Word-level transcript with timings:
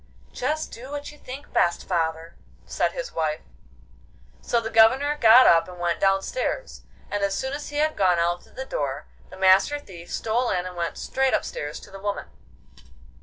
'Just 0.33 0.71
do 0.71 0.89
what 0.89 1.11
you 1.11 1.17
think 1.19 1.53
best, 1.53 1.87
father,' 1.87 2.35
said 2.65 2.93
his 2.93 3.11
wife. 3.13 3.41
So 4.41 4.59
the 4.59 4.71
Governor 4.71 5.15
got 5.15 5.45
up 5.45 5.67
and 5.67 5.77
went 5.77 5.99
downstairs, 5.99 6.81
and 7.11 7.23
as 7.23 7.35
soon 7.37 7.53
as 7.53 7.69
he 7.69 7.75
had 7.75 7.95
gone 7.95 8.17
out 8.17 8.41
through 8.43 8.55
the 8.55 8.65
door, 8.65 9.05
the 9.29 9.37
Master 9.37 9.77
Thief 9.77 10.11
stole 10.11 10.49
in 10.49 10.65
and 10.65 10.75
went 10.75 10.97
straight 10.97 11.35
upstairs 11.35 11.79
to 11.81 11.91
the 11.91 11.99
woman. 11.99 12.25